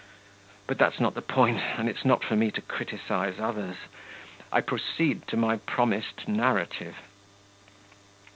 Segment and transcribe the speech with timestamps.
[0.65, 3.75] But that's not the point, and it's not for me to criticise others.
[4.51, 6.95] I proceed to my promised narrative.